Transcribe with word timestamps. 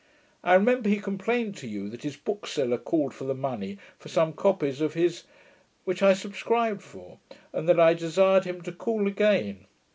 I 0.43 0.55
remember 0.55 0.89
he 0.89 0.99
complained 0.99 1.55
to 1.57 1.67
you, 1.67 1.87
that 1.89 2.01
his 2.01 2.17
bookseller 2.17 2.79
called 2.79 3.13
for 3.13 3.25
the 3.25 3.35
money 3.35 3.77
for 3.99 4.09
some 4.09 4.33
copies 4.33 4.81
of 4.81 4.95
his, 4.95 5.25
which 5.85 6.01
I 6.01 6.13
subscribed 6.15 6.81
for, 6.81 7.19
and 7.53 7.69
that 7.69 7.79
I 7.79 7.93
desired 7.93 8.45
him 8.45 8.63
to 8.63 8.71
call 8.71 9.05
again. 9.07 9.67